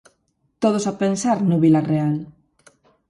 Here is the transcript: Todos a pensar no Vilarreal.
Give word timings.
Todos 0.63 0.83
a 0.91 0.93
pensar 1.01 1.37
no 1.49 1.57
Vilarreal. 1.65 2.15